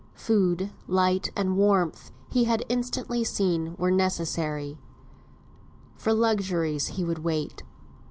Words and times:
Food, 0.15 0.71
light, 0.87 1.29
and 1.35 1.55
warmth, 1.57 2.09
he 2.31 2.45
had 2.45 2.65
instantly 2.69 3.23
seen 3.23 3.75
were 3.77 3.91
necessary; 3.91 4.79
for 5.95 6.11
luxuries 6.11 6.87
he 6.87 7.03
would 7.05 7.19
wait. 7.19 7.61